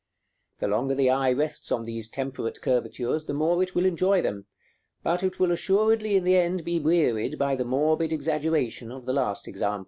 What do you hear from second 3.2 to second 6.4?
the more it will enjoy them, but it will assuredly in the